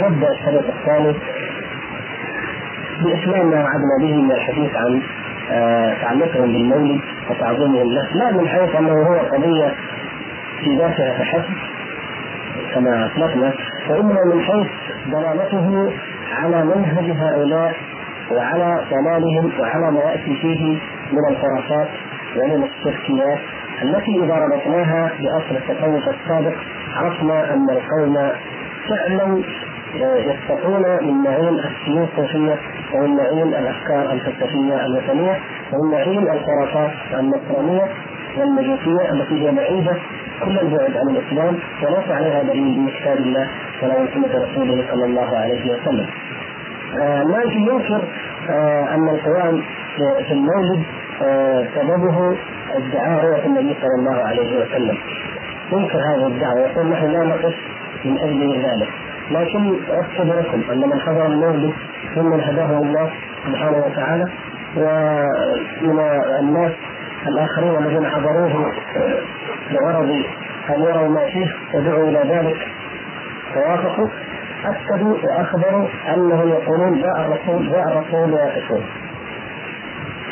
[0.00, 1.14] نبدا الشريط الثاني
[3.04, 5.02] بإتمام ما وعدنا به من الحديث عن
[5.50, 9.74] آه، تعلقهم بالمولد وتعظيمهم له لا من حيث أنه هو قضية
[10.60, 11.54] في ذاتها فحسب
[12.74, 13.52] كما أطلقنا
[13.90, 14.66] وإنما من حيث
[15.06, 15.92] دلالته
[16.32, 17.74] على منهج هؤلاء
[18.30, 20.78] وعلى ضلالهم وعلى ما ياتي فيه
[21.12, 21.88] من الخرافات
[22.36, 23.38] ومن الشركيات
[23.82, 26.54] التي إذا ربطناها بأصل التصوف السابق
[26.96, 28.30] عرفنا أن القوم
[28.88, 29.42] فعلا
[29.94, 32.56] يستقون من معين السيوف الصوفيه
[32.94, 35.36] ومن معين الأفكار الفلسفية الوثنية
[35.72, 36.90] ومن معين الخرافات
[37.20, 37.86] النصرانية
[38.38, 39.96] والمجوسية التي هي بعيدة
[40.44, 43.46] كل البعد عن الإسلام وليس عليها دليل من كتاب الله
[43.82, 46.06] ولا من سنة رسوله صلى الله عليه وسلم.
[47.00, 48.02] آه مالك ينكر
[48.50, 49.62] آه أن القيام
[50.28, 50.82] في المولد
[51.22, 52.36] آه سببه
[52.74, 54.96] ادعاء رؤية النبي صلى الله عليه وسلم.
[55.72, 57.54] ينكر هذه الدعوة يقول نحن لا نقف
[58.04, 58.88] من أجل ذلك
[59.32, 61.72] لكن اكتب لكم أن من حضر المولد
[62.16, 63.10] ممن هداه الله
[63.46, 64.28] سبحانه وتعالى
[64.76, 66.00] ومن
[66.40, 66.72] الناس
[67.28, 68.72] الآخرين الذين حضروه
[69.70, 70.10] لغرض
[70.70, 72.56] أن يروا ما فيه ودعوا إلى ذلك.
[73.54, 74.08] فوافقوا
[74.64, 78.82] أكدوا وأخبروا أنهم يقولون جاء الرسول جاء الرسول ويقفون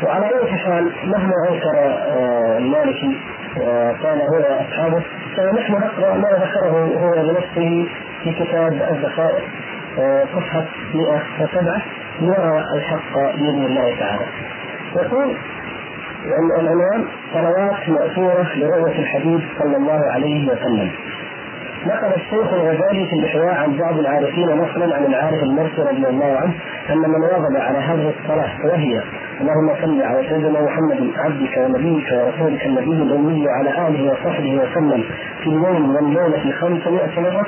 [0.03, 3.17] وعلى أي حال مهما أنكر آه، المالكي
[3.57, 5.03] وقال هو وأصحابه
[5.37, 7.89] فنحن نقرأ ما ذكره هو بنفسه
[8.25, 9.43] في كتاب الذخائر
[9.99, 11.83] آه، صفحة 107
[12.21, 14.25] ليرى الحق بإذن الله تعالى.
[14.97, 15.37] يقول
[16.61, 17.05] العنوان
[17.35, 20.91] صلوات مأثورة لرؤية الحبيب صلى الله عليه وسلم.
[21.87, 26.55] نقل الشيخ الغزالي في الإحياء عن بعض العارفين نقلا عن العارف المرسي رضي الله عنه
[26.91, 29.01] أن من واظب على هذه الصلاة وهي
[29.41, 35.05] اللهم صل على سيدنا محمد عبدك ونبيك ورسولك النبي الأمي وعلى آله وصحبه وسلم
[35.43, 37.47] في اليوم والليلة 500 مرة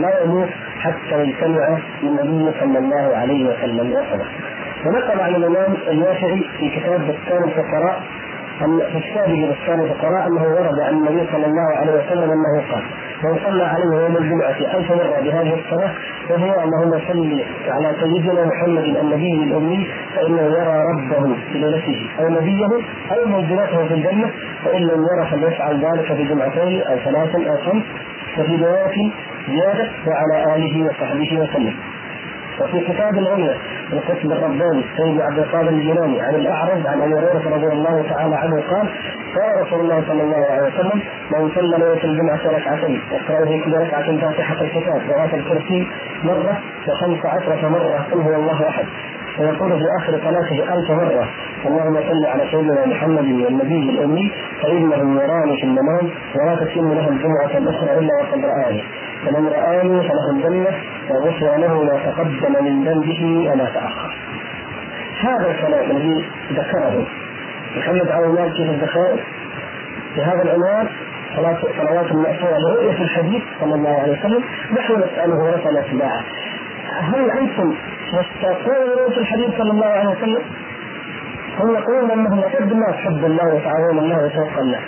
[0.00, 0.48] لا يموت
[0.80, 4.26] حتى يجتمع بالنبي صلى الله عليه وسلم وصله.
[4.86, 8.02] ونقل عن الإمام اليافعي في كتاب بستان الفقراء
[8.62, 12.82] أن في كتابه بستان الفقراء أنه ورد عن النبي صلى الله عليه وسلم أنه قال
[13.24, 15.90] من صلى عليه يوم الجمعة ألف مرة بهذه الصلاة
[16.30, 22.66] وهو اللهم صل على سيدنا محمد النبي الأمي فإنه يرى ربه في ليلته أو نبيه
[23.12, 24.30] أو منزلته في الجنة
[24.64, 27.82] فإن لم يرى فليفعل ذلك في جمعتين أو ثلاث أو خمس
[28.38, 29.10] وفي رواية
[29.48, 31.74] زيادة وعلى آله وصحبه وسلم.
[32.60, 33.56] وفي كتاب العليا
[33.92, 38.60] القطب الرباني سيد عبد القادر الجيلاني عن الأعرج عن أبي هريرة رضي الله تعالى عنه
[38.60, 38.88] قال
[39.36, 41.02] قال رسول الله صلى الله عليه وسلم
[41.32, 45.86] من صلى ليلة الجمعة ركعتين يقرا في كل ركعة فاتحة الكتاب وآية الكرسي
[46.24, 48.84] مرة وخمس عشرة مرة قل هو الله أحد.
[49.38, 51.28] ويقول في آخر صلاته ألف مرة
[51.66, 57.58] اللهم صل على سيدنا محمد والنبي الأمي فإنه يراني في المنام ولا تتم له الجمعه
[57.58, 58.82] الاخرى إلا وقد رآني
[59.26, 60.74] فمن رآني فله الجنة
[61.10, 64.14] وغفر له ما تقدم من ذنبه وما تأخر.
[65.20, 67.06] هذا الكلام الذي ذكره
[67.76, 69.20] محمد عبد الله في الذخائر
[70.16, 70.88] بهذا العنوان
[71.78, 74.44] صلوات المأثورة لرؤية الحديث صلى الله عليه وسلم
[74.78, 76.22] نحن نسأله ونسأل أتباعه
[77.00, 77.74] هل أنتم
[78.18, 80.42] مشتاقون لرؤية الحديث صلى الله عليه وسلم؟
[81.60, 84.80] هم يقولون انهم اشد الناس حب الله وتعظيم الله وشوقا له.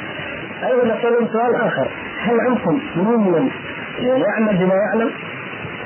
[0.64, 1.88] أيضا نسالهم سؤال آخر،
[2.20, 3.50] هل أنتم ممن
[4.00, 5.10] يعمل بما يعلم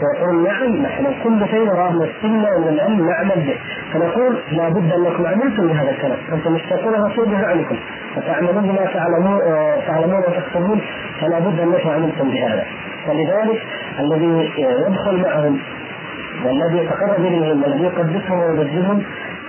[0.03, 3.57] ويقول نعم نحن كل شيء نراه من السنة ومن العلم نعمل به
[3.93, 7.77] فنقول لابد انكم عملتم بهذا الكلام أنتم مشتاقون الرسول بفعلكم
[8.17, 9.41] وتعملون بما تعلمون
[9.87, 10.81] تعلمون وتكتبون
[11.21, 12.65] فلا بد انكم عملتم بهذا
[13.09, 13.63] ولذلك
[14.01, 15.59] الذي يدخل معهم
[16.45, 19.03] والذي يتقرب اليهم والذي يقدسهم ويبجلهم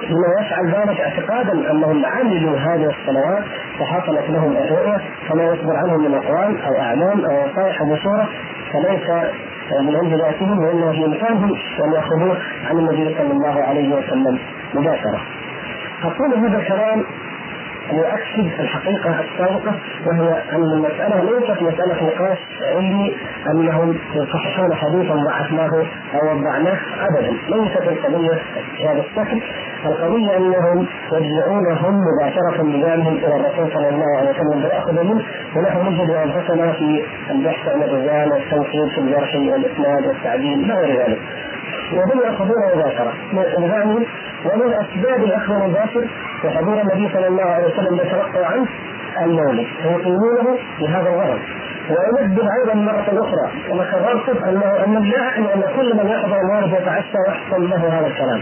[0.09, 3.43] بما يفعل ذلك اعتقادا أنهم عملوا هذه الصلوات
[3.79, 4.97] فحصلت لهم الرؤية
[5.29, 8.27] فما يصدر عنهم من أقوال أو أعمال أو نصائح أو بشوره
[8.73, 9.09] فليس
[9.81, 11.51] من عند ذاتهم وإنما في امكانهم
[11.85, 12.37] ان يأخذوه
[12.69, 14.39] عن النبي صلى الله عليه وسلم
[14.73, 15.21] مباشرة.
[16.03, 17.03] أقول هذا الكلام
[17.89, 19.75] يؤكد الحقيقة السابقة
[20.05, 22.37] وهي أن المسألة ليست مسألة نقاش
[22.75, 23.15] علمي
[23.51, 26.77] أنهم يصححون حديثا ضعفناه أو وضعناه
[27.09, 27.31] أبدا.
[27.49, 28.39] ليست القضية
[28.79, 29.41] بهذا الشكل
[29.85, 35.21] القضية أنهم يرجعون هم مباشرة بذلهم إلى الرسول صلى الله عليه وسلم فيأخذ منه
[35.55, 41.19] ونحن نجد أنفسنا في البحث عن الرجال والتوحيد في الجرح والإسناد والتعديل ما غير ذلك.
[41.93, 43.13] وهم ياخذون مباشرة.
[43.33, 44.05] لزعمهم
[44.45, 46.07] ومن أسباب الاخذ المباشر
[46.45, 48.67] وحضور النبي صلى الله عليه وسلم يتلقى عنه
[49.21, 49.67] المولد.
[49.81, 51.39] فيقيمونه بهذا الغرض.
[51.89, 53.83] وأنبه أيضا مرة أخرى كما
[54.49, 58.41] أنه أن لا يعني أن كل من يحضر المولد يتعشى ويحصل له هذا الكلام.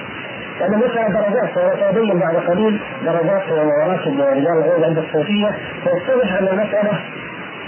[0.60, 5.52] لأن المسألة درجات وسيبين بعد قليل درجات ومراتب ورجال الغيب عند الصوفية
[5.84, 7.00] فيتضح أن المسألة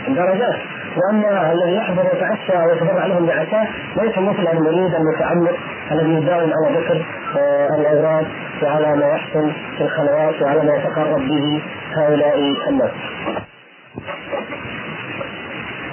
[0.07, 0.59] درجات.
[0.97, 3.67] وان الذي يحضر يتعشى ويتبرع لهم بعشاء
[3.97, 5.55] ليس مثل المريد المتعمق
[5.91, 7.05] الذي يداوم على ذكر
[7.37, 8.27] آه، الاوراد
[8.63, 11.61] وعلى ما يحصل في الخلوات وعلى ما يتقرب به
[11.95, 12.37] هؤلاء
[12.69, 12.91] الناس.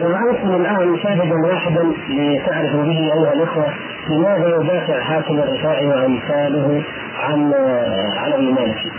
[0.00, 3.66] ومعكم الآن شاهدا واحدا لتعرفوا به أيها الأخوة
[4.10, 6.82] لماذا يدافع حاكم الرفاعي وأمثاله
[7.22, 8.92] عن آه، عن المالكي.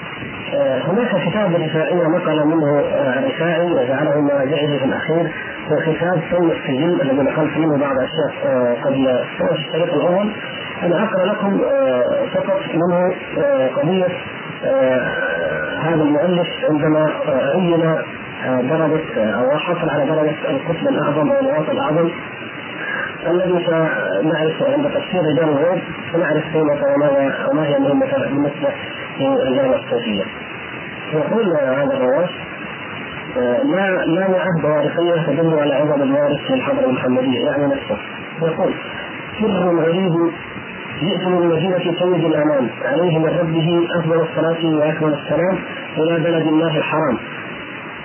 [0.53, 5.31] آه، هناك كتاب رفاعي نقل منه الرفاعي وجعله مراجعه في الأخير
[5.75, 10.31] كتاب سوء السجن الذي نقلت منه بعض الاشياء قبل في الشريط الأول
[10.83, 11.61] أنا أقرأ لكم
[12.33, 13.13] فقط منه
[13.75, 14.07] قضية
[15.79, 17.95] هذا المؤلف عندما عين
[18.69, 22.09] درجة أو حصل على درجة القطب الأعظم أو الوسط الأعظم
[23.27, 25.81] الذي سنعرف عند تفسير رجال الغيب
[26.13, 26.85] سنعرف قيمته
[27.51, 28.69] وما هي مهمته بالنسبة
[29.19, 30.23] لرجال الصوفية.
[31.13, 32.29] يقول هذا الرواس
[33.63, 37.97] ما لا نعد وارثية تدل على عظم الوارث للحضرة المحمدية يعني نفسه.
[38.41, 38.73] يقول
[39.41, 40.13] سر غريب
[41.01, 42.69] جئت من مدينة سيد الأمان.
[42.85, 45.57] عليه من ربه أفضل الصلاة وأكمل السلام
[45.97, 47.17] إلى بلد الله الحرام.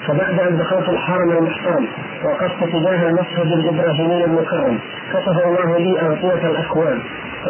[0.06, 1.86] فبعد أن دخلت الحرم المحترم
[2.24, 4.78] وقفت تجاه المسجد الإبراهيمي المكرم
[5.12, 7.00] كشف الله لي أغطية الأكوان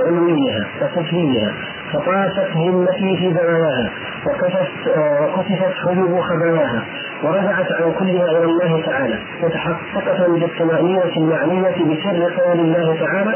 [0.06, 1.52] علويها وسفليها
[1.94, 3.90] فطاشت همتي في زواياها
[4.26, 6.82] وكشفت وكشفت حجب خباياها
[7.22, 13.34] ورجعت عن كلها إلى الله تعالى متحققة بالطمانينه المعنيه بسر قول الله تعالى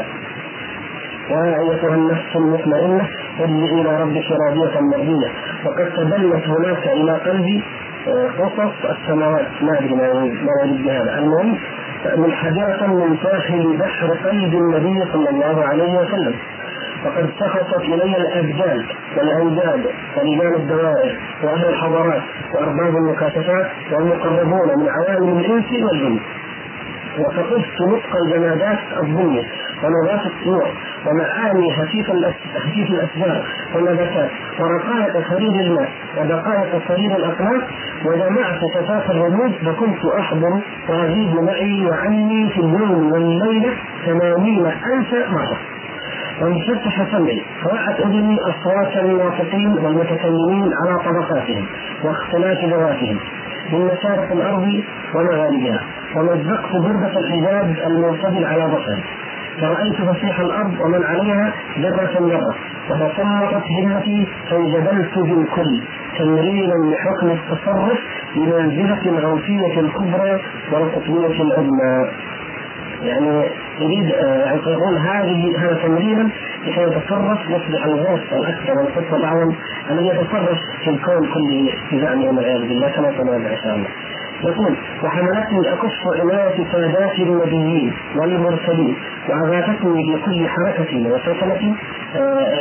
[1.29, 3.07] يا أيتها النفس المطمئنة
[3.39, 5.29] ارجعي إلى ربك راضية مرضية
[5.65, 7.63] وقد تبلت هناك إلى قلبي
[8.39, 9.47] قصص السماوات.
[9.61, 10.07] ما أدري ما
[10.63, 11.57] يريد بهذا المهم
[12.17, 16.33] منحدرة من ساحل بحر قلب النبي صلى الله عليه وسلم.
[17.03, 18.85] فقد سخطت الي الابدان
[19.17, 19.85] والاوداد
[20.17, 22.21] ورجال الدوائر وأهل الحضارات
[22.53, 26.19] وأرباب المكاشفات والمقربون من عوالم الإنس والجن.
[27.19, 29.43] وفقدت نطق الجمادات الظلمة
[29.83, 30.67] ونبات الطيور
[31.07, 32.07] ومعاني خفيف
[32.57, 34.29] خفيف الأشجار والنباتات
[34.59, 37.61] ورقائق خريج الماء ودقائق صرير الاقلام
[38.05, 40.59] وجمعت شفاف الرموز فكنت أحضر
[40.89, 43.73] واغيب معي وعني في اليوم والليلة
[44.05, 45.13] ثمانين ألف
[46.41, 51.65] مره وانفتح سمعي فوعت أذني اصوات الناطقين والمتكلمين على طبقاتهم
[52.03, 53.19] واختلاف ذواتهم
[53.73, 54.83] من مشارق الأرض
[55.15, 55.83] ومغاربها
[56.15, 59.03] ومزقت بردة الحجاب المنفصل على بصري.
[59.61, 62.55] فرأيت فسيح الأرض ومن عليها ذرة ذرة
[62.89, 65.81] وتسلطت همتي فانجبلت بالكل
[66.19, 67.99] تمرينا لحكم التصرف
[68.35, 70.41] بمنزلة الغوثية الكبرى
[70.71, 72.07] والقطبية العظمى.
[73.03, 73.43] يعني
[73.79, 76.29] يريد يعني يقول هذه هذا تمرينا
[76.67, 79.53] لكي يتصرف يصبح الغوث الأكثر والقطب الاعظم
[79.91, 83.87] الذي يتصرف في الكون كله بزعمه والعياذ بالله كما سنرى إن شاء الله.
[84.43, 85.91] يقول وحملتني أكف
[86.21, 88.95] عناية سادات النبيين والمرسلين
[89.29, 91.75] واغاثتني في كل حركة وسكنة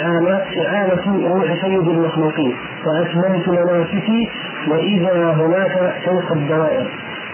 [0.02, 2.56] إعانة إعانة روح سيد المخلوقين
[2.86, 4.28] وأتممت مناسكي
[4.68, 6.86] وإذا هناك شيخ الدوائر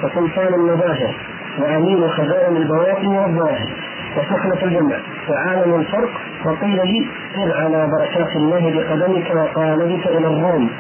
[0.03, 1.15] وسلطان المظاهر
[1.59, 3.69] وأمين خزائن البواطن والظواهر
[4.17, 4.97] وسخنة الجنة.
[5.31, 6.11] وعالم الفرق
[6.45, 10.71] وقيل لي سر على بركات الله بقدمك وقالبك إلى الروم.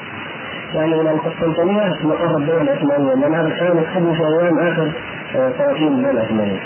[0.74, 4.92] يعني إلى القسطنطينية مقر الدولة العثمانيه لأن هذا كان يكتب في أيام آخر
[5.32, 6.60] صلاتين الدولة العثمانيه.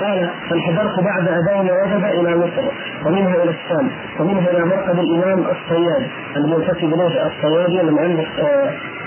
[0.00, 2.64] قال فانحدرت بعد اداء وجب إلى مصر
[3.06, 3.90] ومنها إلى الشام
[4.20, 8.28] ومنها إلى مرقد الإمام الصياد المنتسب إليه الصيادي المؤلف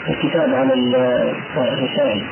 [0.09, 0.71] الكتاب عن
[1.57, 2.23] الرشاعي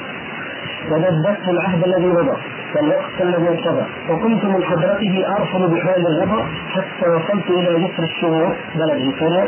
[0.91, 2.37] ودبست العهد الذي مضى
[2.75, 9.13] والوقت الذي انقضى وكنت من حضرته ارسل بحال الغضب حتى وصلت إلى جسر الشهور بلد
[9.19, 9.47] سوريا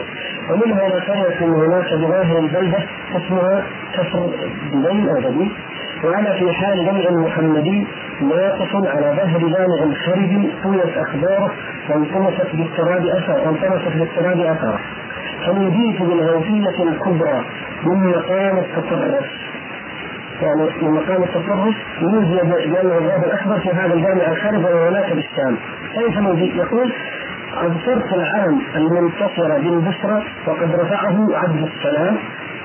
[0.49, 2.79] ومنها إلى قريه هناك بظاهر البلدة
[3.15, 4.29] اسمها كفر
[4.73, 5.51] دبي أو دبي.
[6.03, 7.87] وأنا في حال جمع محمدي
[8.21, 11.51] واقف على ظهر جامع خرج طويت أخباره
[11.89, 14.79] وانطمست بالتراب اثر وانطمست بالتراب أثره.
[15.45, 17.45] فنوديت بالغوثية الكبرى
[17.83, 19.25] من مقام التصرف
[20.41, 25.55] يعني من مقام التصرف نودي جامع الغاب الأكبر في هذا الجامع الخارج وهناك بالشام
[25.93, 26.93] كيف نودي؟ يقول
[27.57, 32.17] ابصرت العلم المنتصر بالبشرى وقد رفعه عبد السلام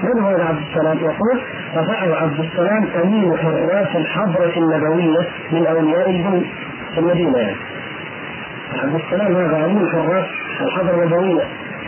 [0.02, 1.40] من هو عبد السلام؟ يقول
[1.76, 6.45] رفعه عبد السلام أمين حراس الحضرة النبوية من أولياء الجن
[6.95, 7.57] في المدينة يعني.
[8.83, 10.25] عبد السلام هذا أمين حراس
[10.61, 11.43] الحضرة النبوية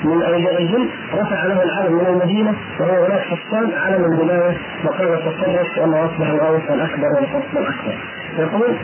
[0.07, 5.79] من اولياء الجن رفع له العلم من المدينة وهو هناك الشام علم الولايه وقال التصرف
[5.79, 7.95] وانه أصبح الغوث الأكبر والفصل الأكبر.
[8.39, 8.77] يقول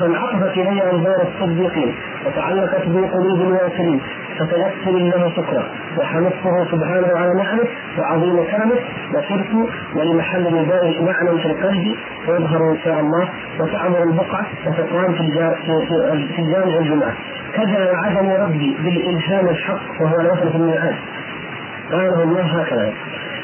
[0.00, 1.94] فانعطفت الي أنظار الصديقين
[2.26, 4.00] وتعلقت بي قلوب الواصلين
[4.40, 5.64] فتيسر له شكره
[5.98, 7.66] وحمدته سبحانه على نعمه
[7.98, 8.78] وعظيم كرمه
[9.14, 9.52] وصرت
[9.96, 11.96] ولمحل نداء معنى في القلب
[12.28, 13.28] ويظهر إن شاء الله
[13.60, 15.26] وتعمر البقعة وتقام في
[16.34, 17.14] في الجامع الجمعة.
[17.54, 20.96] كذا وعدني ربي بالإلهام الحق وهو لا في الميعاد.
[21.92, 22.92] قاله الله هكذا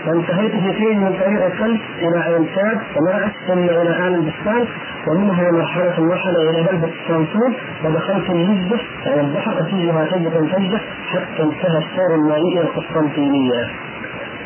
[0.06, 4.64] وانتهيت في حين من طريق القلب إلى عين ساد ومرأت ثم إلى ال البستان
[5.08, 7.52] ومنها مرحلة مرحلة إلى بلدة الصنصور
[7.84, 13.68] ودخلت النجدة يعني البحر اسيرها سجدة سجدة حتى انتهى السير المائي إلى القسطنطينية.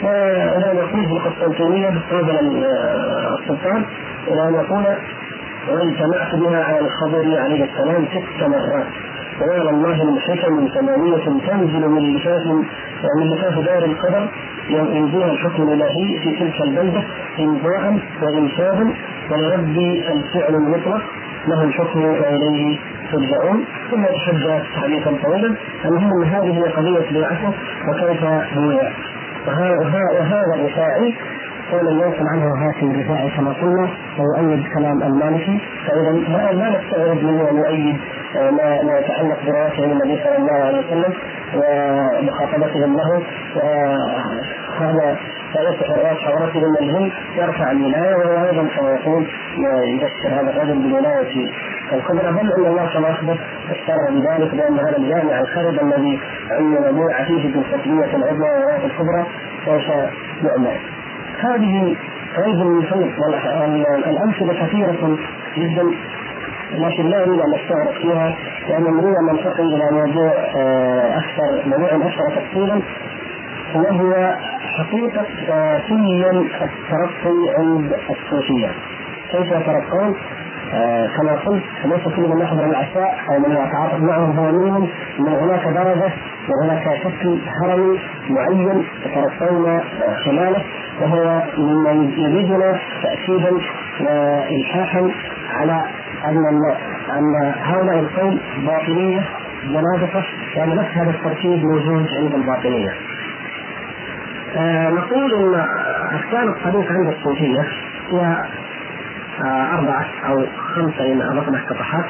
[0.02, 2.64] والى أن يقول في القسطنطينية قابل
[3.40, 3.85] السلطان
[4.29, 4.85] إلى أن يقول
[5.69, 8.87] واجتمعت بها على الخضر عليه السلام ست مرات
[9.40, 12.47] وقال الله من حكم ثمانية تنزل من لفاف
[13.16, 14.28] من لفاف دار القدر
[14.68, 17.02] ينزلها الحكم الإلهي في تلك البلدة
[17.38, 18.94] امضاء وانشادا
[19.30, 21.02] ولربي الفعل المطلق
[21.49, 22.78] له الحكم وإليه
[23.12, 23.64] ترجعون.
[23.90, 25.54] ثم يتحدث حديثا طويلا
[25.85, 27.52] المهم هذه هي قضيه بيعته
[27.88, 28.92] وكيف هي؟
[29.47, 31.14] وهذا الرفاعي
[31.73, 35.59] قول ينقل عنه هاشم الرفاعي كما قلنا ويؤيد كلام المالكي.
[35.87, 37.97] فاذا ما نستغرب منه ان يؤيد
[38.34, 41.14] ما ما يتعلق برواته النبي صلى الله عليه وسلم
[41.54, 43.22] ومخاطبتهم له
[43.56, 45.16] وهذا
[45.52, 49.26] فيصح الراس حضرتهم الهم يرفع الولايه وهو أيضا كما يقول
[49.84, 51.50] يبشر هذا الرجل بالولايه
[51.92, 53.38] الكبرى بل إن الله كما اخبر
[53.70, 56.20] اشار بذلك بان هذا الجامع الخرب الذي
[56.50, 59.26] عين بيع فيه بالفتويه العظمى والولايه الكبرى
[59.66, 59.82] سوف
[60.44, 60.76] يعمل.
[61.40, 61.96] هذه
[63.66, 65.18] من الأمثلة كثيرة
[65.56, 65.82] جدا
[66.72, 68.36] لكن لا اريد أن استغرق فيها
[68.68, 72.80] لأن نريد ان ننتقل إلى موضوع آه، أكثر موضوع أكثر تفصيلا
[73.74, 75.26] وهو حقيقة
[75.88, 78.68] سلم الترقي عند الصوفية.
[79.30, 80.16] كيف يترقون؟
[80.74, 85.26] آه كما قلت ليس كل من يحضر العشاء أو من يتعاطف معهم هو منهم إن
[85.28, 86.12] هناك درجة
[86.48, 87.98] وهناك شكل هرمي
[88.30, 89.80] معين يترقون
[90.24, 90.64] خلاله
[91.00, 93.50] وهو مما يزيدنا تاكيدا
[94.00, 95.10] والحاحا
[95.54, 95.84] على
[96.24, 96.46] أن
[97.18, 99.22] أن هؤلاء القوم باطنية
[99.64, 100.24] زنادقه
[100.56, 102.94] يعني نفس هذا التركيب موجود عند الباطنية.
[104.56, 105.54] آه نقول إن
[106.12, 107.60] اقسام الطريق عند الصوفية
[108.10, 108.44] هي
[109.44, 112.04] آه أربعة أو خمسة ان اردنا افتتاحات.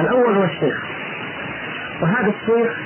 [0.00, 0.84] الأول هو الشيخ
[2.02, 2.76] وهذا الشيخ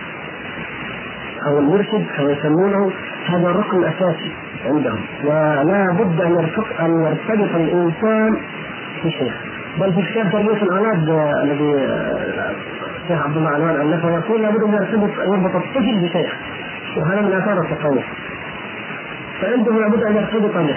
[1.46, 2.90] أو المرشد كما يسمونه
[3.26, 4.32] هذا الركن الاساسي
[4.66, 8.36] عندهم ولا بد ان يرتبط أن يرتبط الإنسان
[9.04, 9.34] بشيخ
[9.78, 11.08] بل في كتاب تربيه الاولاد
[11.42, 11.74] الذي
[13.02, 16.34] الشيخ عبد الله عنوان الفه يقول لابد أن يرتبط يربط الطفل بشيخ
[16.96, 18.04] وهذا من آثار التصوف
[19.40, 20.76] فعنده لابد أن يرتبط به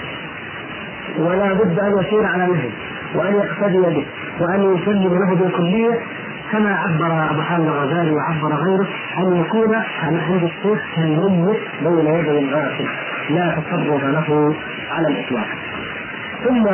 [1.18, 2.70] ولا بد أن يسير على نهج
[3.14, 4.06] وأن يقتدي به
[4.40, 6.00] وأن يسلم له بالكلية
[6.52, 8.86] كما عبر أبو حامد الغزالي وعبر غيره
[9.18, 12.86] أن يكون عند الشيخ كالميت بين يدي الغاسل
[13.30, 14.54] لا تصرف له
[14.90, 15.46] على الإطلاق.
[16.44, 16.66] ثم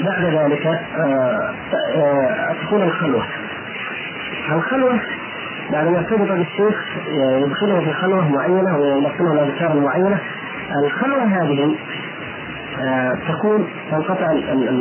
[0.00, 1.54] بعد ذلك آه،
[1.96, 3.24] آه، تكون الخلوة.
[4.52, 5.00] الخلوة
[5.72, 10.18] بعد ما يرتبط بالشيخ يدخله في خلوة معينة ويلقنه الأذكار المعينة
[10.84, 11.74] الخلوة هذه
[12.80, 14.32] آه، تكون تنقطع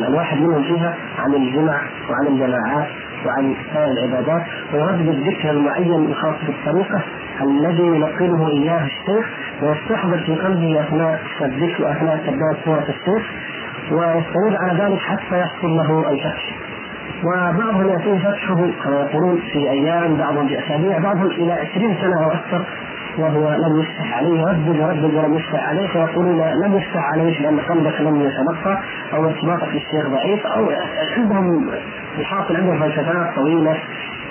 [0.08, 2.88] الواحد منهم فيها عن الجمع وعن الجماعات
[3.26, 4.44] وعن سائر العبادات
[4.74, 7.02] ويردد الذكر المعين الخاص بالطريقة
[7.42, 9.26] الذي يلقنه إياه الشيخ
[9.62, 13.32] ويستحضر في قلبه أثناء الذكر وأثناء تبدأ سورة الشيخ
[13.94, 16.56] ويستمر على ذلك حتى يحصل له الفتح.
[17.24, 22.32] وبعضهم يكون فتحه كما يقولون في أيام بعضهم في أسابيع بعضهم إلى 20 سنة أو
[22.32, 22.66] أكثر
[23.18, 28.02] وهو لم يفتح عليه يردد يردد ولم يفتح عليه فيقولون لم يفتح عليه لأن قلبك
[28.02, 28.80] لم يتلقى
[29.14, 30.70] أو ارتباطك بالشيخ ضعيف أو
[31.18, 31.70] عندهم
[32.20, 33.78] الحاصل عندهم فلسفات طويلة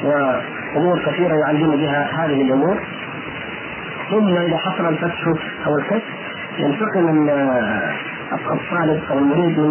[0.05, 2.79] وأمور كثيرة يعلمون بها هذه الأمور.
[4.11, 5.27] ثم إذا حصل الفتح
[5.67, 6.03] أو الكشف
[6.59, 7.31] ينتقل
[8.35, 9.69] الطالب أو المريد من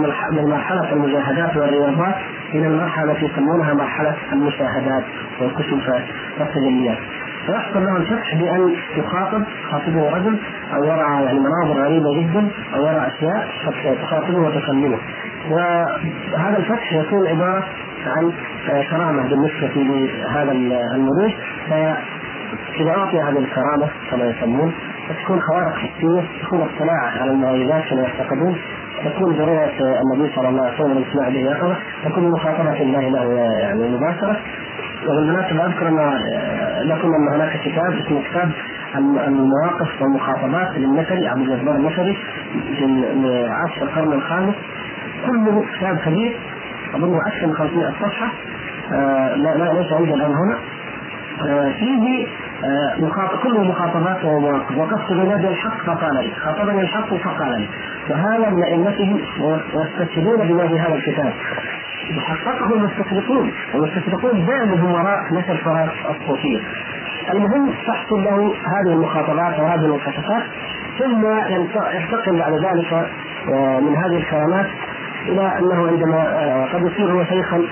[0.50, 2.16] مرحله المجاهدات والرياضات
[2.54, 5.04] إلى المرحلة التي يسمونها مرحلة المشاهدات
[5.42, 6.04] والكشوفات
[6.40, 6.98] والتجليات.
[7.46, 10.38] فيحصل له الفتح بأن يخاطب خاطبه رجل
[10.74, 13.48] أو يرى يعني مناظر غريبة جدا أو يرى أشياء
[14.04, 14.98] تخاطبه وتكلمه.
[15.50, 17.64] وهذا الفتح يكون عبارة
[18.08, 18.32] عن
[18.90, 20.52] كرامة بالنسبة لهذا
[20.96, 21.36] المريد
[21.70, 24.74] فإذا أعطي هذه الكرامة كما يسمون
[25.24, 28.58] تكون خوارق حسيه تكون اطلاع على المعجزات كما يعتقدون
[29.06, 31.76] تكون ضرورة النبي صلى الله عليه وسلم الاجتماع به يقظة
[32.06, 34.38] تكون مخاطبة الله له يعني مباشرة.
[35.08, 36.20] وبالمناسبة أذكر أن
[36.84, 38.52] لكم أن هناك كتاب اسمه كتاب
[39.28, 42.18] المواقف والمخاطبات للنشري عبد الجبار النشري
[42.78, 42.86] في
[43.50, 44.56] عصر القرن الخامس.
[45.28, 46.38] كله كتاب كبير
[46.96, 48.32] أظنه أكثر من 500 صفحة
[48.94, 50.58] آه لا لا ليس عندي الآن هنا.
[51.42, 52.28] آه فيه
[52.64, 56.34] آه، كله مخاطبات ومواقف وقفت بنادي الحق فقال لي.
[56.36, 57.68] خاطبني الحق فقال لي.
[58.10, 59.20] وهذا من ائمته
[59.74, 61.34] ويستشهدون في هذا الكتاب.
[62.20, 63.52] حققه المستشرقون.
[63.74, 66.60] والمستشرقون دائما وراء نشر التراث الصوفية.
[67.34, 70.44] المهم تحصل له هذه المخاطبات وهذه المكاشفات
[71.00, 71.26] ثم
[71.94, 72.94] ينتقل بعد ذلك
[73.54, 74.68] آه، من هذه الكرامات
[75.28, 77.64] إلى أنه عندما آه، قد يصير هو شيخا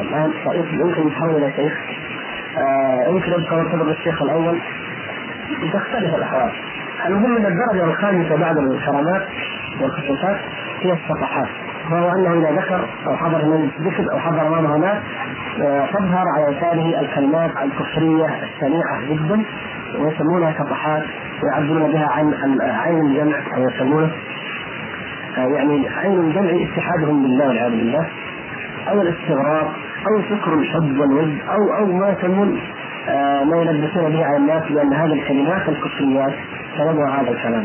[0.00, 0.32] الآن
[0.72, 1.72] يمكن يتحول إلى شيخ
[2.58, 4.58] آه، يمكن يبقى مرتبط بالشيخ الأول.
[5.72, 6.50] تختلف الأحوال.
[7.06, 9.22] المهم أن الدرجة الخامسة بعد الكرامات
[9.80, 10.36] والخصوصات
[10.80, 11.48] هي الصفحات.
[11.90, 14.98] وهو أنه إذا ذكر أو حضر من ذكر أو حضر امامه ناس
[15.62, 19.42] آه، تظهر على يساره الكلمات الكفرية الشنيعه جدا
[19.98, 21.02] ويسمونها شطحات
[21.42, 24.10] ويعبرون بها عن عين الجمع أو يسمونه
[25.38, 28.06] آه، يعني عين الجمع اتحادهم بالله والعياذ بالله.
[28.90, 29.72] أو الاستغراق
[30.08, 32.60] أو فكر الحب والود أو أو ما يسمون
[33.08, 36.32] آه، ما يلبسون به على الناس بان هذه الكلمات الكفريات
[36.78, 37.64] سببها هذا الكلام.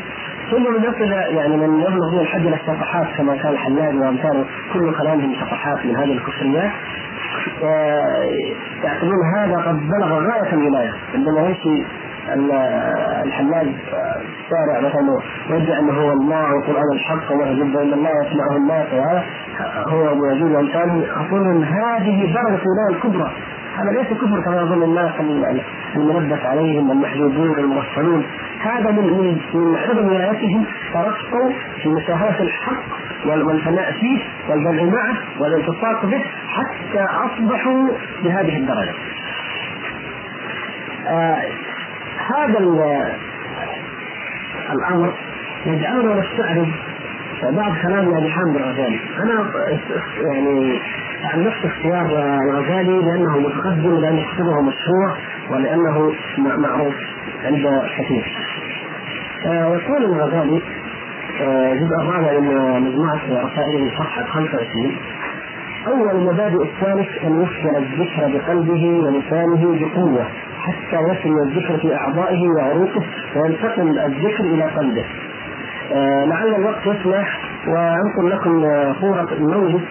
[0.51, 5.33] ثم نصل يعني من يبلغ به الحد إلى الصفحات كما كان الحلاج وامثاله كل كلامهم
[5.33, 6.71] صفحات من هذه الكفريات
[7.63, 8.29] آه،
[8.83, 10.93] يعتبرون هذا قد بلغ غاية الولاية.
[11.13, 11.83] عندما يمشي
[13.25, 13.67] الحلاج
[14.43, 15.19] الشارع مثلا
[15.49, 19.23] ويدعي أنه هو الله وقران الحق ويجب إن الله يسمعه الناس وهذا
[19.61, 23.31] هو أبو يزيد وامثاله يقولون هذه درجة الولايه الكبرى
[23.77, 25.11] هذا ليس كفر كما يظن الناس
[25.95, 28.25] الملبس عليهم المحجوبون المغفلون
[28.61, 31.51] هذا من من عدم ولايتهم ترقوا
[31.83, 32.83] في مشاهدة الحق
[33.25, 34.19] والفناء فيه
[34.49, 37.87] والجمع معه والالتصاق به حتى أصبحوا
[38.23, 38.93] بهذه الدرجة.
[41.07, 41.37] آه
[42.35, 42.59] هذا
[44.73, 45.13] الأمر
[45.65, 46.67] يجعلنا نستعرض
[47.51, 49.51] بعض كلام أبي حامد الغزالي أنا
[50.21, 50.79] يعني
[51.23, 52.05] عن نفس اختيار
[52.49, 55.17] الغزالي لأنه متقدم لأن كتبه مشهور
[55.49, 56.95] ولأنه معروف
[57.45, 58.25] عند كثير.
[59.45, 60.61] آه، الغزالي
[61.41, 64.97] آه، الجزء الرابع من مجموعة رسائله صفحة 25
[65.87, 70.25] أول مبادئ الثالث أن يفعل الذكر بقلبه ولسانه بقوة
[70.57, 73.03] حتى يصل الذكر في أعضائه وعروقه
[73.35, 75.05] وينتقل الذكر إلى قلبه.
[75.91, 78.61] آه لعل الوقت يسمح وأنقل لكم
[79.01, 79.81] صورة المولد.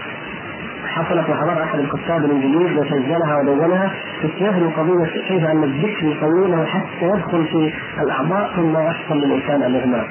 [0.86, 7.02] حصلت وحضر أحد الكتاب الانجليز وسجلها ودونها في سياق القضية كيف أن الذكر يطوله حتى
[7.02, 10.06] يدخل في الأعضاء ثم يحصل للإنسان الإغماء.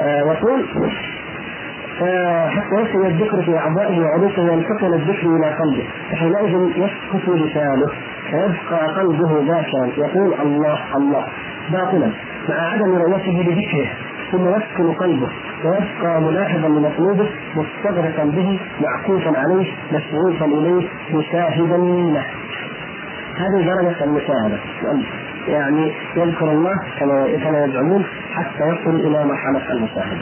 [0.00, 0.64] آه يقول
[2.02, 7.86] آه حتى يصل الذكر في أعضائه وعروقه وينتقل الذكر إلى قلبه فحينئذ يسكت لسانه
[8.30, 10.06] فيبقى قلبه ذاكرا.
[10.06, 11.24] يقول الله الله
[11.72, 12.10] باطلا
[12.48, 13.88] مع عدم رؤيته لذكره.
[14.34, 15.28] ثم يسكن قلبه
[15.64, 22.24] ويبقى ملاحظا لمطلوبه مستغرقا به معكوفا عليه مشغوفا إليه مشاهدا له.
[23.36, 24.58] هذه درجة المشاهدة.
[25.48, 30.20] يعني يذكر الله كما كما يزعمون حتى يصل إلى مرحلة المشاهدة.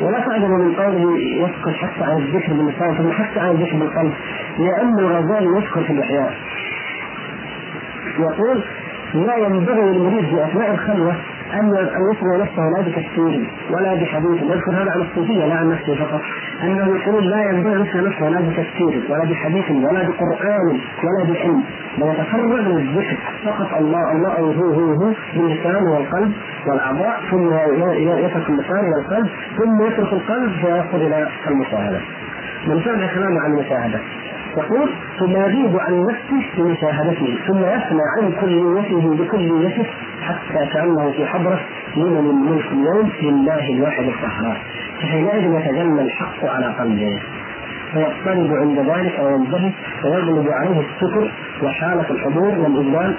[0.00, 4.12] ولا تعجب من قوله يسكت حتى عن الذكر باللسان ثم حتى عن الذكر بالقلب
[4.58, 6.34] لأن الغزالي يذكر في الإحياء.
[8.18, 8.62] يقول
[9.14, 11.16] لا ينبغي للمريد في أثناء الخلوة
[11.54, 15.94] أن ان يسمع نفسه لا بتفسير ولا بحديث يذكر هذا عن الصوفية لا عن نفسه
[15.94, 16.20] فقط.
[16.62, 21.64] أنه يقول لا ينبغي أن يسمع نفسه لا بتفسير ولا بحديث ولا بقرآن ولا بعلم.
[21.98, 26.32] بل يتفرغ للذكر فقط الله الله أو هو هو هو باللسان والقلب
[26.66, 27.52] والأعضاء ثم
[28.24, 32.00] يترك اللسان إلى القلب ثم يترك القلب فيصل إلى المشاهدة.
[32.66, 34.00] سمع كلامه عن المشاهدة.
[34.56, 39.86] يقول ثم يغيب عن نفسه في مشاهدته ثم يفنى عن كليته بكليته
[40.22, 41.60] حتى كأنه في حضرة
[41.96, 44.56] لمن الملك اليوم لله الواحد القهار.
[45.00, 47.20] فحينئذ يتجلى الحق على قلبه.
[47.92, 49.72] فيضطرب عند ذلك وينبهي
[50.04, 51.30] ويغلب عليه السكر
[51.62, 53.14] وحالة الحضور والإذلال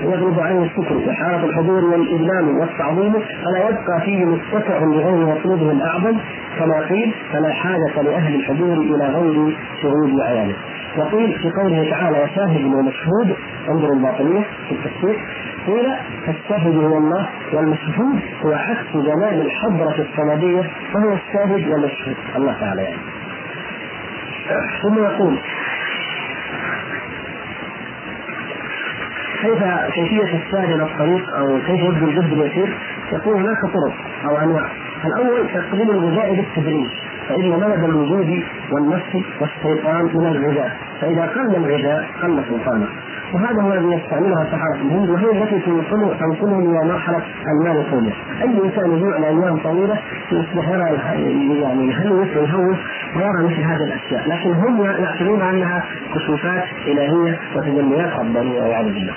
[0.00, 6.18] يغلب عليه السكر وحالة الحضور والإذلال والتعظيم فلا يبقى فيه متسع لغير مطلوبه الأعظم
[6.58, 10.54] كما قيل فلا حاجة لأهل الحضور إلى غير شهود عيانه
[10.98, 13.36] وقيل في قوله تعالى وشاهد ومشهود
[13.68, 15.16] انظروا الباطنية في التفسير
[15.66, 15.92] قيل
[16.26, 22.16] فالشاهد هو الله والمشهود هو عكس جمال الحضرة الصمدية فهو الشاهد والمشهود.
[22.36, 22.96] الله تعالى يعني
[24.82, 25.38] ثم يقول
[29.42, 32.78] كيف كيفية إلى الطريق أو كيف يبدو الجهد اليسير؟
[33.12, 33.94] يقول هناك طرق
[34.28, 34.66] أو أنواع.
[35.04, 36.88] الأول تقديم الغذاء بالتدريج
[37.28, 42.86] فإن مدد الوجود والنفس والشيطان من الغذاء فإذا قل الغذاء قل سلطانه
[43.34, 47.22] وهذا هو الذي يستعملها سحرة الهند وهي التي تنقله إلى مرحلة
[47.52, 49.98] المال الطويله، أي إنسان يجوع لايام طويلة
[50.32, 52.76] يصبح يرى يعني يهلوس ويهوس
[53.16, 59.14] ويرى مثل هذه الأشياء، لكن هم يعتبرون أنها كشوفات إلهية وتجليات ربانية والعياذ بالله.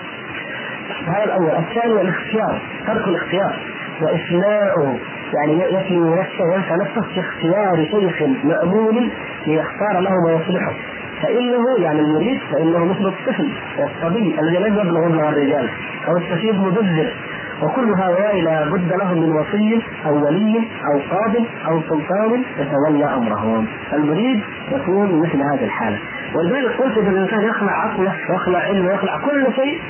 [1.07, 3.59] هذا الأول، الثاني الاختيار، ترك الاختيار
[4.01, 4.97] وإفناؤه
[5.33, 9.09] يعني يفني نفسه وينسى نفسه في اختيار شيخ مأمون
[9.47, 10.73] ليختار له ما يصلحه.
[11.21, 13.49] فإنه يعني المريد فإنه مثل الطفل
[13.79, 15.69] والصبي الذي لم يبلغ مبلغ الرجال
[16.07, 17.13] أو السفيد مبذر
[17.61, 21.35] وكل هؤلاء لا بد لهم من وصي أو ولي أو قاض
[21.67, 23.67] أو سلطان يتولى أمرهم.
[23.93, 24.41] المريد
[24.71, 25.97] يكون مثل هذه الحالة.
[26.35, 29.81] ولذلك قلت ان الإنسان يخلع عقله ويخلع علمه ويخلع كل شيء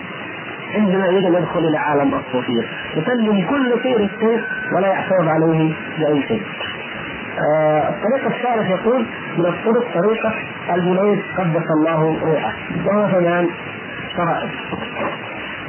[0.76, 2.64] عندما يريد أن يدخل إلى عالم الصوفية.
[2.96, 6.42] يسلم كل شيء للشيخ ولا يحتوض عليه بأي شيء.
[7.40, 9.06] آه الطريق الثالث يقول
[9.38, 10.34] من الطرق طريقة
[10.74, 12.54] الجنيد قدس الله روحه.
[12.86, 13.48] وهو ثمان
[14.18, 14.50] فرائض.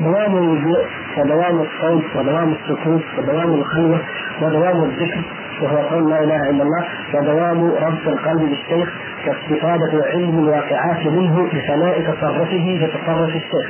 [0.01, 0.87] دوام الوضوء
[1.19, 4.01] ودوام الصوم ودوام السكوت ودوام الخلوة
[4.43, 5.21] ودوام الذكر
[5.63, 6.85] وهو قول لا إله إلا الله
[7.15, 8.89] ودوام ربط القلب بالشيخ
[9.27, 13.69] واستفادة علم الواقعات منه بثناء تصرفه في تصرف الشيخ.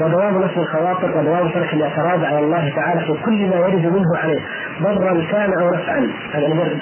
[0.00, 4.40] ودوام نفس الخواطر ودوام ترك الاعتراض على الله تعالى في كل ما يرد منه عليه.
[4.82, 6.10] ضرا كان أو نفعا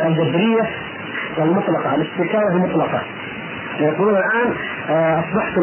[0.07, 0.70] الجبرية
[1.38, 3.00] المطلقه الاستكانة المطلقة.
[3.80, 4.54] يقولون الآن
[4.90, 5.59] آه، أصبحت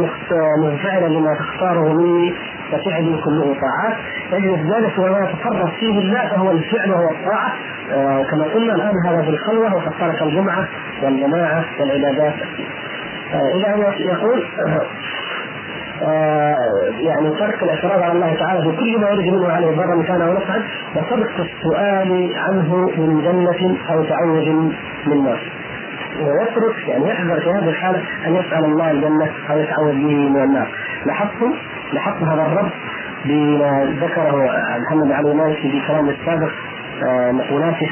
[0.64, 2.34] منفعلا لما تختاره مني
[2.72, 3.98] ففعلي كله طاعات
[4.34, 7.54] يجب ذلك وما يتصرف فيه الله فهو الفعل وهو الطاعة.
[7.94, 10.68] آه، كما قلنا الآن هذا في الخلوة وقد ترك الجمعة
[11.04, 12.34] والجماعة والعبادات.
[13.34, 14.44] آه، إذا يقول
[16.04, 16.56] آه،
[17.00, 20.34] يعني ترك الاعتراض على الله تعالى في كل ما يرد منه عليه ضرا كان أو
[20.34, 20.64] نفعا
[20.96, 24.50] وترك السؤال عنه من جنة أو تعوذ
[25.06, 25.40] من نار
[26.20, 30.68] ويترك يعني يحذر في هذه الحالة أن يسأل الله الجنة أو يتعوذ به من النار.
[31.06, 31.54] لاحظتم؟
[31.94, 32.72] لاحظتم هذا الربط
[33.26, 34.50] بما ذكره
[34.80, 36.52] محمد علي مالكي في كلامه السابق
[37.04, 37.90] آه، مقولاته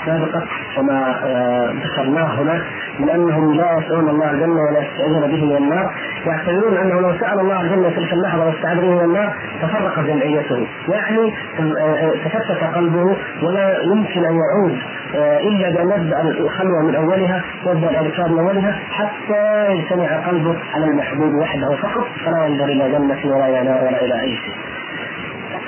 [0.00, 0.44] السابقة
[0.78, 2.62] وما آه، ذكرناه هناك.
[2.98, 5.90] من انهم لا يسالون الله الجنه ولا يستعيذون به من النار.
[6.26, 10.66] يعتبرون أنه لو سأل الله الجنه تلك اللحظه واستعاذ به من النار تفرق جمعيته.
[10.88, 11.34] يعني
[11.78, 14.78] آه، تفتت قلبه ولا يمكن أن يعود
[15.14, 21.34] إلا بان يبدا الخلوة من أولها يبدا الاذكار من أولها حتى يجتمع قلبه على المحبوب
[21.34, 24.54] وحده فقط فلا ينظر إلى جنه ولا إلى نار ولا إلى أي شيء.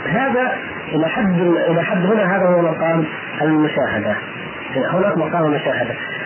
[0.08, 0.52] هذا
[0.92, 3.04] إلى حد إلى حد هنا هذا هو مقام
[3.42, 4.16] المشاهدة.
[4.92, 5.90] هناك مقام المشاهدة.
[5.90, 6.23] آه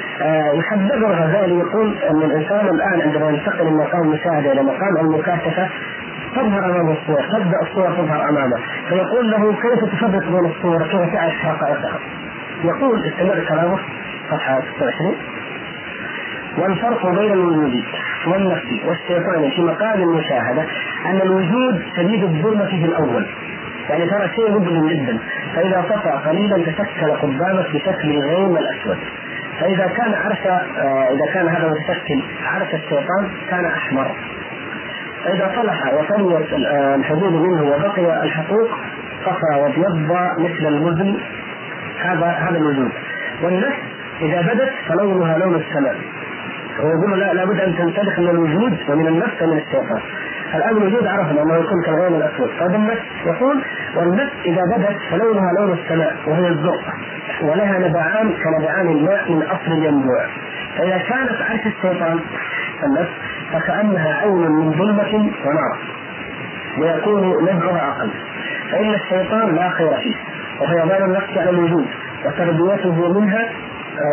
[0.59, 5.69] يحدد الغزالي يقول أن الإنسان الآن عندما ينتقل من مقام المشاهدة إلى مقام المكاشفة
[6.35, 8.57] تظهر امامه الصور تبدأ الصور تظهر أمامه
[8.89, 11.99] فيقول له كيف تفرق بين الصور كيف تعرف حقائقها
[12.65, 13.79] يقول استمر كلامه
[14.31, 15.15] صفحة 26
[16.59, 17.83] والفرق بين الوجود
[18.27, 20.65] والنفس والشيطان في مقام المشاهدة
[21.07, 23.27] أن الوجود شديد الظلمه في الأول.
[23.91, 25.19] يعني ترى شيء مظلم جدا
[25.55, 28.99] فإذا طفى قليلا تشكل قدامك بشكل الغيم الاسود
[29.61, 34.11] فإذا كان عرش آه، إذا كان هذا متشكل عرش الشيطان كان أحمر.
[35.25, 38.69] فإذا صلح وسوت آه، الحدود منه وبقي الحقوق
[39.25, 41.17] صفى وابيض مثل المزن.
[42.01, 42.93] هذا هذا الوجود
[43.43, 43.79] والنفس
[44.21, 45.97] إذا بدت فلونها لون السماء.
[46.79, 50.01] ويقول لا لابد أن تنسلخ من الوجود ومن النفس ومن الشيطان.
[50.55, 52.51] الآن الوجود عرفنا انه يكون كالغيم الأسود.
[52.61, 53.63] طيب النفس يقول
[53.97, 56.95] والنفس إذا بدت فلونها لون السماء وهي الزرقاء.
[57.43, 60.27] ولها نبعان كنبعان الماء من أصل الينبوع
[60.79, 62.21] فإذا كانت عرش الشيطان
[62.85, 63.13] النفس
[63.53, 65.79] فكأنها عين من ظلمة ونار.
[66.79, 68.11] ويكون نبعها أقل.
[68.73, 70.17] فإن الشيطان لا خير فيه
[70.61, 71.87] وفيضان النفس على الوجود
[72.25, 73.49] وتربيته منها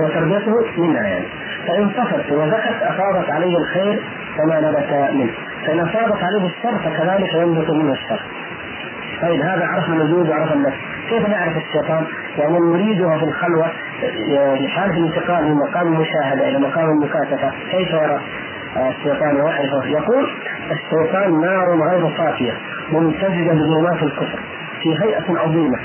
[0.03, 1.25] وتربيته منها يعني
[1.67, 3.99] فإن صفت وزكت أفاضت عليه الخير
[4.38, 5.31] كما نبت منه.
[5.65, 8.19] فإن أفاضت عليه الشر فكذلك ينبت منه الشر.
[9.21, 10.77] طيب هذا عرف الوجود وعرف النفس.
[11.09, 12.05] كيف نعرف الشيطان؟
[12.38, 13.67] يعني نريدها في الخلوة
[14.59, 18.19] لحالة الانتقال من مقام المشاهدة إلى مقام المكاشفة كيف يرى؟
[18.89, 20.29] الشيطان ويعرفه؟ يقول
[20.71, 22.53] الشيطان نار غير صافية
[22.91, 24.39] ممتزجة بظلمات الكفر
[24.81, 25.77] في هيئة عظيمة.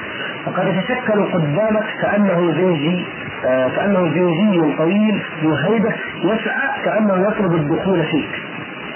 [0.46, 3.04] فقد يتشكل قدامك كأنه زوجي
[3.44, 8.42] آه، كأنه زوجي طويل ذو هيبة يسعى كأنه يطلب الدخول فيك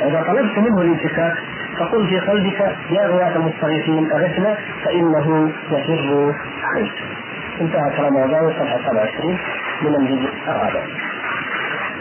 [0.07, 1.35] إذا طلبت منه الانتكاك
[1.78, 6.92] فقل في قلبك يا غياث المستغيثين أغثنا فإنه يفر عنك.
[7.61, 9.38] انتهى كلام الغزالي صفحه 27
[9.83, 10.83] من الجزء الرابع.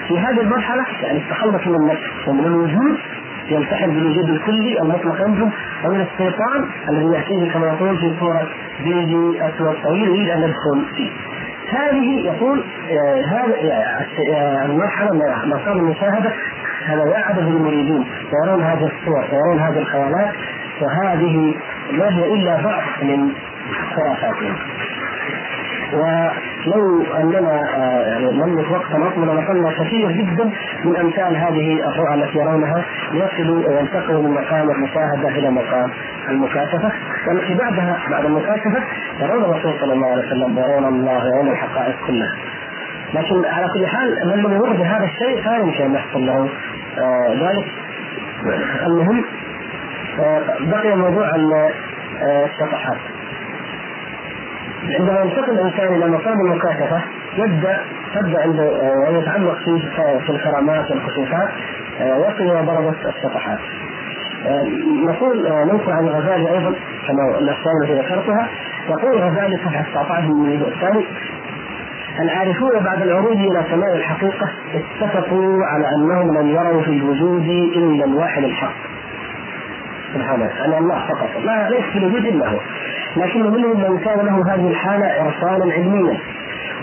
[0.07, 2.97] في هذه المرحلة يعني التخلص من النفس ومن الوجود
[3.49, 5.51] يلتحم بالوجود الكلي المطلق عندهم
[5.85, 8.47] ومن الشيطان الذي يأتيه كما يقول في صورة
[8.83, 11.11] بيجي أسود طويل يريد أن يدخل فيه.
[11.69, 13.55] هذه يقول آه هذا
[14.35, 16.33] آه المرحلة من مقام المشاهدة.
[16.85, 18.05] هذا وعد المريدين
[18.43, 20.33] يرون هذه الصور ويرون هذه الخيالات
[20.81, 21.55] وهذه
[21.91, 23.31] ما هي إلا بعض من
[23.95, 24.55] خرافاتهم
[26.65, 30.51] لو أننا آه، نملك وقتا اطول لقلنا كثير جدا
[30.85, 35.89] من أمثال هذه الرؤى التي يرونها ليصلوا وينتقلوا من مقام المشاهدة إلى مقام
[36.29, 36.91] المكاشفه
[37.27, 38.83] والتي بعدها بعد المكاشفه
[39.19, 42.35] يرون الرسول صلى الله عليه وسلم يرون الله يرون الحقائق كلها.
[43.13, 46.49] لكن على كل حال من لم يمر بهذا الشيء لا يمكن أن يحصل له
[46.97, 47.65] آه ذلك.
[48.87, 49.23] المهم
[50.19, 51.29] آه بقي موضوع
[52.21, 52.97] آه، الشطحات
[54.99, 57.01] عندما ينتقل الإنسان إلى مقام المكاشفة
[57.37, 57.79] يبدأ
[58.15, 59.57] تبدأ عنده آه، يتعمق
[60.25, 61.49] في الكرامات والكشوفات
[62.01, 63.59] آه، يصل إلى درجة الشطحات.
[65.07, 66.73] نقول ننقل عن الغزالي أيضا
[67.07, 68.47] كما الاشياء التي ذكرتها
[68.89, 71.05] يقول الغزالي صفحة 19 من الجزء الثاني
[72.19, 74.49] العارفون بعد العروج إلى سماء الحقيقة
[75.01, 78.73] اتفقوا على أنهم لم يروا في الوجود إلا الواحد الحق.
[80.13, 82.59] سبحانه يعني الله فقط لا ليس في الوجود إلا هو.
[83.17, 86.17] لكن منهم من كان له هذه الحالة ارسالا علميا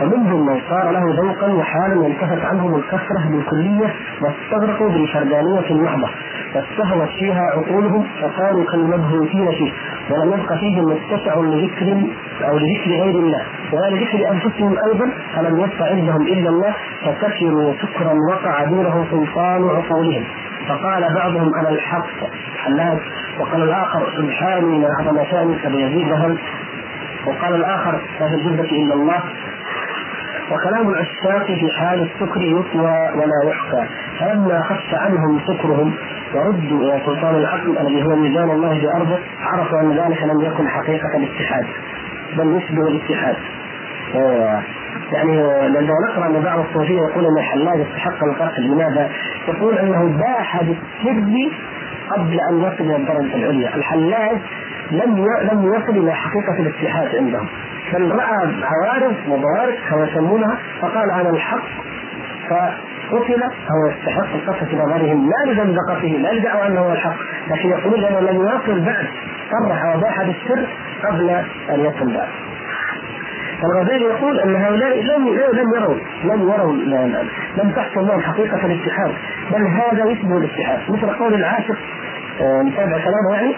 [0.01, 6.09] ومنهم من صار له ذوقا وحالا ينتهت عنهم الكثره بالكلية واستغرقوا بالفردانيه المحضه
[6.55, 9.73] فاستهوت فيها عقولهم فصاروا كالمبهوتين فيه
[10.11, 11.87] ولم يبق فيهم متسع لذكر
[12.49, 18.15] أو لذكر غير الله ولا لذكر أنفسهم أيضا فلم يبق عندهم إلا الله فسكروا سكرا
[18.31, 20.25] وقع دونه سلطان عقولهم.
[20.69, 22.07] فقال بعضهم أنا الحق
[22.57, 22.99] حلاج
[23.41, 26.37] وقال الآخر سبحاني ما اعظم شاني ابي يزيد ذهب
[27.27, 27.61] وقال
[28.21, 29.21] ما في الجبه إلا الله.
[30.51, 33.87] وكلام العشاق في حال السكر يطوى ولا يحكى
[34.21, 35.95] فلما خف عنهم سكرهم
[36.35, 41.17] وردوا إلى سلطان العقل الذي هو ميزان الله بأرضه عرفوا أن ذلك لم يكن حقيقة
[41.17, 41.67] الاتحاد
[42.37, 43.37] بل يشبه الاتحاد.
[45.13, 49.11] يعني لو نقرأ أن بعض الصوفية يقول أن الحلاج استحق القتل لماذا؟
[49.49, 51.51] يقول أنه باح بالسر
[52.11, 54.39] قبل أن يصل إلى الدرجة العليا، الحلاج
[54.91, 57.47] لم لم يصل إلى حقيقة الاتحاد عندهم.
[57.93, 61.65] بل رأى حوادث وضوارب كما يسمونها فقال أنا الحق
[62.51, 67.17] فقتل هو يستحق القتل في نظرهم لا لزندقته لا لدعوى أنه هو الحق
[67.51, 69.07] لكن يقولون لأنه لم يصل بعد
[69.51, 70.69] صرح وباح بالسر
[71.05, 71.31] قبل
[71.71, 72.29] أن يصل بعد
[73.65, 76.73] الغزالي يقول أن هؤلاء لم لم يروا لم يروا
[77.57, 79.13] لم تحصل لهم حقيقة الاتحاد
[79.53, 81.77] بل هذا يشبه الاتحاد مثل قول العاشق
[82.41, 83.57] نتابع آه، كلامه يعني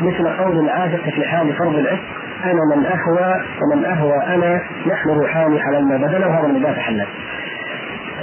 [0.00, 2.02] مثل قول العاشق في حال فرض العشق.
[2.44, 7.06] أنا من أهوى ومن أهوى أنا نحن روحان حللنا بدلا وهذا من ذات حلال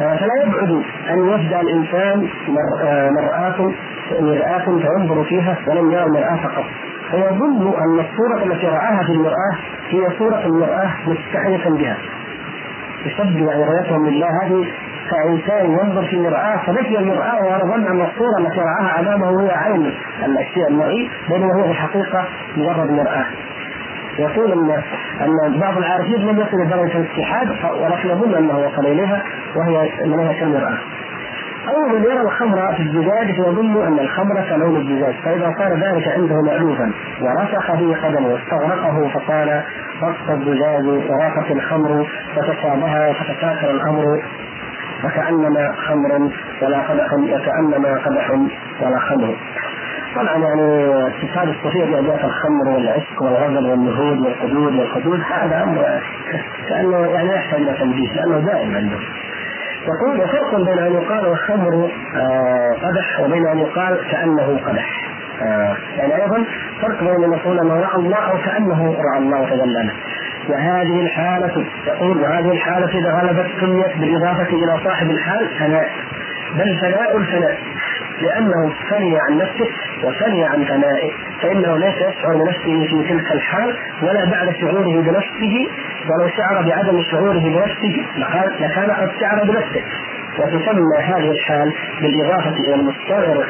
[0.01, 2.27] آه، فلا يبعد أن يبدا الإنسان
[2.83, 3.71] آه، مرآة
[4.19, 6.63] مرآة فينظر فيها ولم يرى المرآة فقط.
[7.11, 9.55] فيظن أن الصورة التي رآها في المرآة
[9.89, 11.97] هي صورة المرآة مستحية بها.
[13.05, 14.27] يشبه يعني رؤيتهم لله.
[14.43, 14.65] هذه
[15.09, 19.93] كإنسان ينظر في المرآة فنسي المرآة وظن أن الصورة التي رآها أمامه هي عين.
[20.25, 22.25] الأشياء المرئي بينما هو في الحقيقة
[22.57, 23.25] مجرد مرآة.
[24.19, 24.81] يقول ان
[25.21, 27.47] إن بعض العارفين لم يصل لدرجه الاتحاد
[27.81, 29.23] ولكن يظن أنه وصل إليها
[29.55, 30.77] وهي انها كالمراه.
[31.67, 36.41] أو من يرى الخمر في الزجاج فيظن أن الخمر كلون الزجاج فإذا صار ذلك عنده
[36.41, 39.63] مالوفا ورسخ به قدمه واستغرقه فقال
[40.03, 44.21] رق الزجاج ورافت الخمر فتشابه فتكاثر الأمر
[45.03, 48.31] فكأنما خمر ولا قدح وكانما قدح
[48.81, 49.35] ولا خمر
[50.15, 56.01] طبعا يعني اتصال الصوفيه بأداة الخمر والعشق والغزل والنهوض والحدود والحدود هذا أمر
[56.69, 59.01] كأنه يعني يحتاج إلى تنبيه لأنه دائم عندهم.
[59.87, 65.01] يقول وفرق بين أن يقال الخمر آه، قدح وبين أن يقال كأنه قدح.
[65.41, 66.45] آه، يعني أيضا
[66.81, 69.93] فرق بين أن يقول أنه رأى الله أو كأنه رأى الله وتجلى له.
[70.49, 75.89] وهذه الحالة يقول وهذه الحالة إذا غلبت سميت بالإضافة إلى صاحب الحال فناء
[76.55, 77.57] بل فناء الفناء
[78.21, 79.67] لأنه فني عن نفسه
[80.03, 85.67] وفني عن فنائه فإنه ليس يشعر بنفسه في تلك الحال ولا بعد شعوره بنفسه
[86.09, 88.05] ولو شعر بعدم شعوره بنفسه
[88.59, 89.83] لكان قد شعر بنفسه.
[90.39, 93.49] وتسمى هذه الحال بالإضافة إلى المستغرق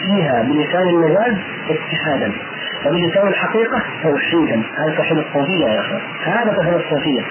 [0.00, 1.36] فيها بلسان المجاز
[1.70, 2.32] اتحادا
[2.86, 4.62] وبلسان الحقيقة توحيدا.
[4.78, 5.98] هذا توحيد الصوفية يا أخي.
[6.24, 7.22] هذا توحيد الصوفية.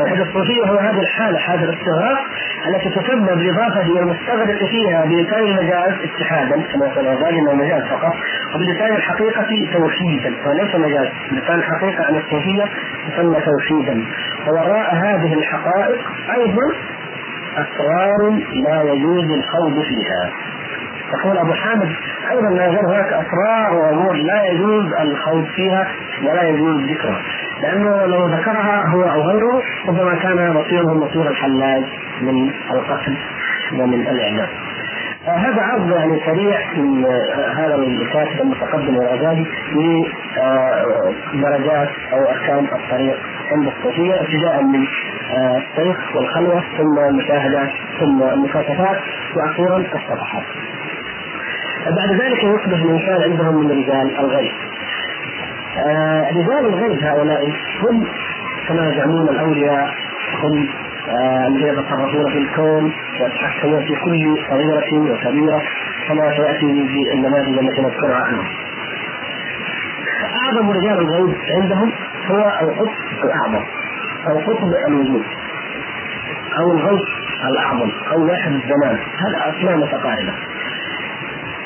[0.00, 2.26] الصوفية هو هذه الحالة حالة الاستغراق
[2.68, 8.14] التي تسمى بالإضافة إلى المستغرق فيها بلسان المجاز اتحادا كما يقول الغزالي أنه مجاز فقط
[8.54, 11.08] وبلسان الحقيقة توحيدا وليس مجاز.
[11.32, 12.64] لسان الحقيقة عن الصوفية
[13.08, 14.04] تسمى توحيدا.
[14.48, 16.00] ووراء هذه الحقائق
[16.34, 16.72] أيضا
[17.56, 18.30] أسرار
[18.64, 20.30] لا يجوز الخوض فيها.
[21.12, 21.92] يقول أبو حامد
[22.30, 25.88] أيضا لا يزال هناك أسرار وأمور لا يجوز الخوض فيها
[26.22, 27.22] ولا يجوز ذكرها.
[27.62, 31.84] لأنه لو ذكرها هو أو غيره ربما كان مصيره مصير الحلاج
[32.22, 33.16] من القتل
[33.78, 34.48] ومن الإعدام.
[35.28, 39.46] آه هذا عرض يعني سريع من آه هذا الكاتب المتقدم الغزالي
[41.34, 43.18] لدرجات أو أركان الطريق
[43.52, 44.86] عند الصوفيه ابتداء من
[45.30, 47.70] آه، الشيخ والخلوة ثم المشاهدات
[48.00, 49.00] ثم المكاشفات
[49.36, 50.44] وأخيرا الصفحات.
[51.86, 54.52] بعد ذلك يصبح الإنسان عندهم من رجال الغيب.
[55.78, 58.06] آه رجال الغيب هؤلاء هم
[58.68, 59.94] كما يزعمون الأولياء
[60.42, 60.68] هم
[61.08, 65.62] آه، الذين يتصرفون في الكون ويتحكمون في كل صغيرة وكبيرة
[66.08, 68.46] كما سيأتي في النماذج التي نذكرها عنهم.
[70.44, 71.92] أعظم رجال الغيب عندهم
[72.30, 73.64] هو القطب الأعظم
[74.28, 75.24] أو قطب الوجود
[76.58, 77.08] أو الغوث
[77.50, 80.32] الأعظم أو واحد الزمان هذا أسماء متقاربه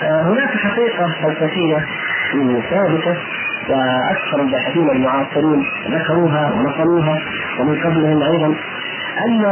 [0.02, 1.86] آه، هناك حقيقة فلسفية
[2.70, 3.16] ثابتة
[3.68, 7.18] وأكثر الباحثين المعاصرين ذكروها ونقلوها
[7.60, 8.54] ومن قبلهم أيضا
[9.26, 9.44] أن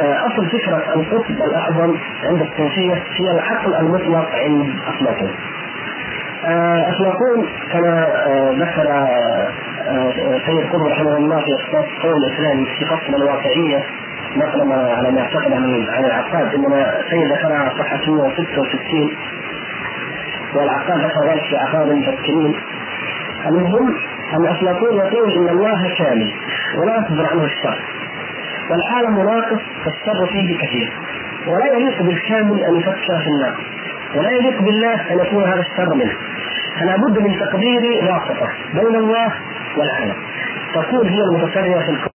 [0.00, 5.30] آه، أصل فكرة القطب الأعظم عند الصوفيه هي العقل المطلق عند افلاطون.
[6.44, 8.06] آه، افلاطون كما
[8.58, 9.06] ذكر
[10.46, 13.84] سيد قطب رحمه الله في اختصاص قول الإسلام في فصل الواقعية
[14.36, 19.10] نقلا على ما اعتقد عن العقاد إنما سيد ذكرها صفحة 166
[20.54, 22.54] والعقاد ذكر ذلك في عقاد المفكرين
[23.46, 23.94] المهم
[24.34, 26.32] أن افلاطون يقول إن الله كامل
[26.78, 27.78] ولا يصدر عنه الشر.
[28.70, 30.92] والعالم ناقص فالشر فيه كثير.
[31.46, 33.64] ولا يليق بالكامل أن يفكر في الناقص
[34.14, 36.12] ولا يليق بالله أن يكون هذا الشر منه.
[36.80, 39.32] فلا بد من تقدير واسطة بين الله
[39.76, 40.16] والعالم.
[40.74, 42.09] تكون هي المتصرفه في الكون.